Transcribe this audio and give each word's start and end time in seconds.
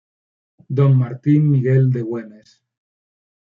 Don 0.77 0.97
Martín 0.97 1.51
Miguel 1.51 1.91
de 1.91 2.01
Güemes. 2.01 2.49